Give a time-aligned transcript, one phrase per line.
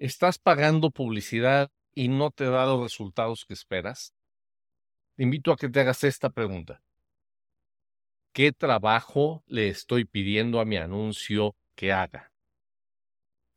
[0.00, 4.14] ¿Estás pagando publicidad y no te da los resultados que esperas?
[5.14, 6.82] Te invito a que te hagas esta pregunta.
[8.32, 12.32] ¿Qué trabajo le estoy pidiendo a mi anuncio que haga?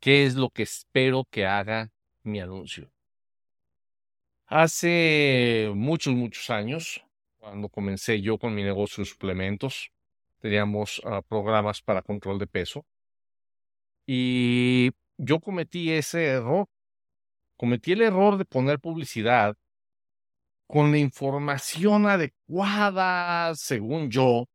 [0.01, 1.93] ¿Qué es lo que espero que haga
[2.23, 2.91] mi anuncio?
[4.45, 7.05] Hace muchos, muchos años,
[7.37, 9.93] cuando comencé yo con mi negocio de suplementos,
[10.41, 12.85] teníamos ah, programas para control de peso.
[14.05, 16.67] Y yo cometí ese error.
[17.57, 19.55] Cometí el error de poner publicidad
[20.67, 24.47] con la información adecuada, según yo,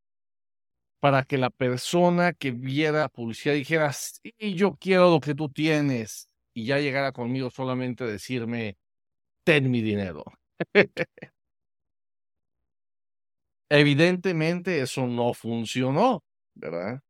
[1.01, 5.49] para que la persona que viera la publicidad dijera, sí, yo quiero lo que tú
[5.49, 8.77] tienes, y ya llegara conmigo solamente a decirme,
[9.45, 10.25] ten mi dinero.
[13.71, 17.01] Evidentemente eso no funcionó, ¿verdad?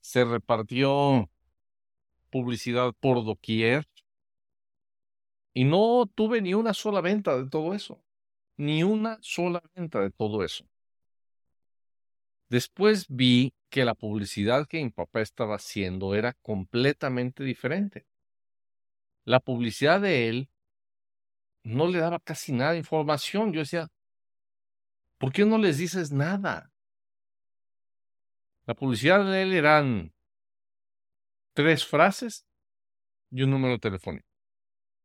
[0.00, 1.28] Se repartió
[2.30, 3.86] publicidad por doquier
[5.54, 8.00] y no tuve ni una sola venta de todo eso.
[8.56, 10.64] Ni una sola venta de todo eso.
[12.48, 18.06] Después vi que la publicidad que mi papá estaba haciendo era completamente diferente.
[19.24, 20.48] La publicidad de él
[21.62, 23.52] no le daba casi nada información.
[23.52, 23.88] Yo decía,
[25.18, 26.72] ¿por qué no les dices nada?
[28.64, 30.12] La publicidad de él eran
[31.58, 32.46] tres frases
[33.32, 34.28] y un número telefónico.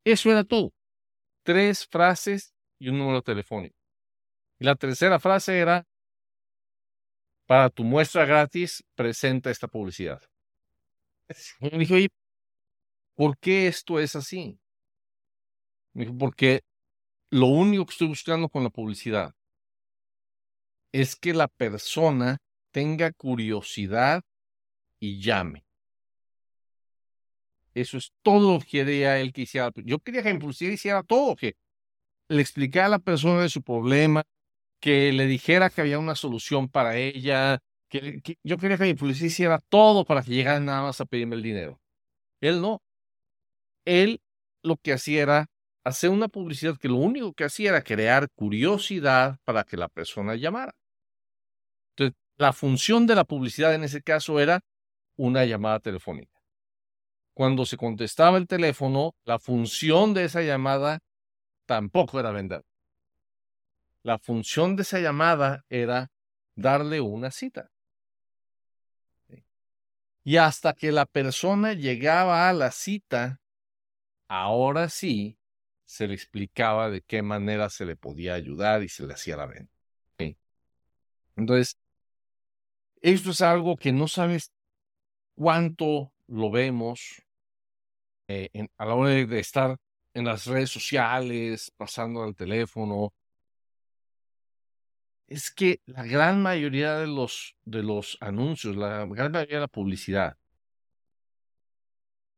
[0.06, 0.72] Eso era todo.
[1.42, 3.76] Tres frases y un número telefónico.
[4.60, 5.88] Y la tercera frase era,
[7.48, 10.22] para tu muestra gratis, presenta esta publicidad.
[11.60, 11.96] Y me dijo,
[13.16, 14.60] ¿por qué esto es así?
[15.94, 16.62] Me dijo, porque
[17.32, 19.34] lo único que estoy buscando con la publicidad
[20.92, 22.38] es que la persona
[22.70, 24.22] tenga curiosidad
[25.00, 25.66] y llame.
[27.74, 29.72] Eso es todo lo que él que hiciera.
[29.84, 31.56] Yo quería que Impulsiva hiciera todo, que
[32.30, 34.24] le explicara a la persona de su problema,
[34.80, 39.60] que le dijera que había una solución para ella, que, yo quería que Impulsiva hiciera
[39.70, 41.80] todo para que llegara nada más a pedirme el dinero.
[42.42, 42.82] Él no.
[43.86, 44.22] Él
[44.64, 45.48] lo que hacía era
[45.84, 50.36] hacer una publicidad que lo único que hacía era crear curiosidad para que la persona
[50.36, 50.74] llamara.
[51.96, 54.62] Entonces, la función de la publicidad en ese caso era
[55.18, 56.33] una llamada telefónica
[57.34, 61.00] cuando se contestaba el teléfono, la función de esa llamada
[61.66, 62.64] tampoco era vender.
[64.04, 66.12] La función de esa llamada era
[66.56, 67.72] darle una cita.
[70.24, 73.42] Y hasta que la persona llegaba a la cita,
[74.28, 75.38] ahora sí
[75.86, 79.48] se le explicaba de qué manera se le podía ayudar y se le hacía la
[79.48, 79.72] venta.
[81.36, 81.78] Entonces,
[83.02, 84.52] esto es algo que no sabes
[85.36, 87.22] cuánto lo vemos,
[88.28, 89.78] eh, a la hora de, estar
[90.14, 93.14] en las redes sociales, pasando al teléfono,
[95.28, 99.68] es que la gran mayoría de los, de los anuncios, la gran mayoría de la
[99.68, 100.38] publicidad,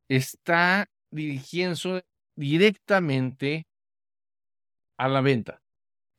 [0.08, 3.68] está dirigiéndose directamente
[4.98, 5.62] a la venta.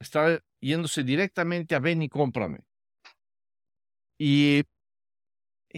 [0.00, 2.60] Está yéndose directamente a ven y cómprame.
[4.18, 4.64] Y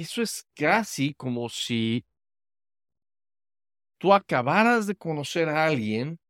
[0.00, 2.04] eso es casi como si
[3.98, 6.20] tú acabaras de conocer a alguien,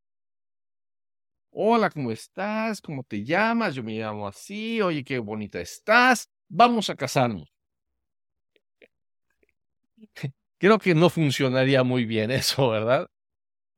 [1.51, 2.81] hola, ¿cómo estás?
[2.81, 3.75] ¿Cómo te llamas?
[3.75, 7.53] Yo me llamo así, oye, qué bonita estás, vamos a casarnos.
[10.57, 13.07] Creo que no funcionaría muy bien eso, ¿verdad?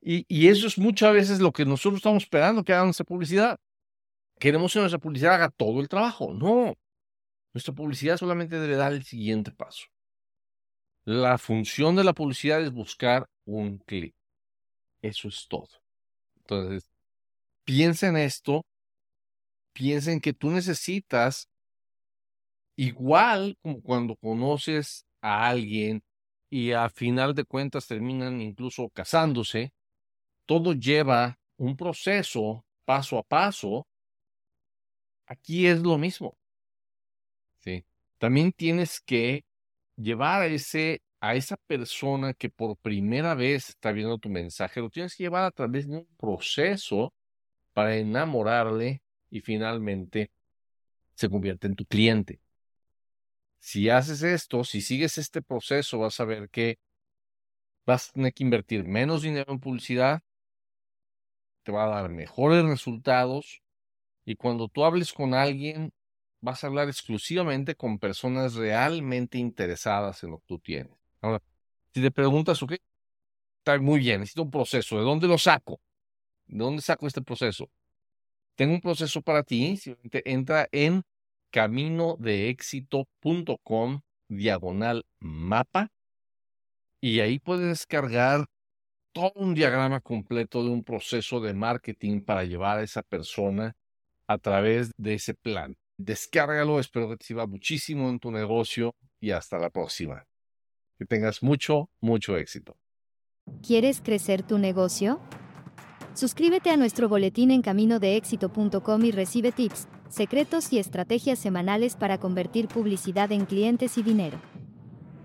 [0.02, 3.59] Y, eso es muchas veces lo que nosotros estamos esperando que hagan nuestra publicidad.
[4.40, 6.34] Queremos que nuestra publicidad haga todo el trabajo.
[6.34, 6.75] No.
[7.54, 9.88] Nuestra publicidad solamente debe dar el siguiente paso.
[11.04, 14.16] La función de la publicidad es buscar un clic.
[15.02, 15.70] Eso es todo.
[16.38, 16.90] Entonces,
[17.64, 18.66] piensa en esto,
[19.74, 21.50] piensa en que tú necesitas,
[22.76, 26.04] igual como cuando conoces a alguien
[26.50, 29.74] y a final de cuentas terminan incluso casándose,
[30.46, 33.88] todo lleva un proceso paso a paso.
[35.26, 36.38] Aquí es lo mismo.
[38.22, 39.46] También tienes que
[39.96, 44.91] llevar a, ese, a esa persona que por primera vez está viendo tu mensaje, lo
[44.91, 47.16] tienes que llevar a través de un proceso
[47.73, 49.02] para enamorarle
[49.32, 50.29] y finalmente
[51.16, 52.40] se convierte en tu cliente.
[53.58, 56.78] Si haces esto, si sigues este proceso, vas a ver que
[57.88, 60.22] vas a tener que invertir menos dinero en publicidad,
[61.64, 63.64] te va a dar mejores resultados
[64.26, 65.91] y cuando tú hables con alguien
[66.41, 70.93] vas a hablar exclusivamente con personas realmente interesadas en lo que tú tienes.
[71.22, 71.41] Ahora,
[71.93, 72.73] si te preguntas, ok,
[73.61, 74.97] Está muy bien, necesito un proceso.
[74.97, 75.79] ¿De dónde lo saco?
[76.47, 77.70] ¿De dónde saco este proceso?
[78.55, 79.79] Tengo un proceso para ti.
[80.26, 81.03] Entra en
[81.52, 85.91] caminodeéxito.com diagonal mapa
[86.99, 88.47] y ahí puedes descargar
[89.11, 93.76] todo un diagrama completo de un proceso de marketing para llevar a esa persona
[94.26, 95.76] a través de ese plan.
[96.03, 100.26] Descárgalo, espero que te sirva muchísimo en tu negocio y hasta la próxima.
[100.98, 102.76] Que tengas mucho, mucho éxito.
[103.62, 105.20] ¿Quieres crecer tu negocio?
[106.16, 112.68] Suscríbete a nuestro boletín en caminodeéxito.com y recibe tips, secretos y estrategias semanales para convertir
[112.68, 114.42] publicidad en clientes y dinero.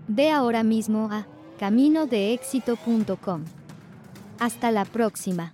[0.07, 1.27] Ve ahora mismo a
[1.57, 3.45] caminodeéxito.com.
[4.39, 5.51] Hasta la próxima.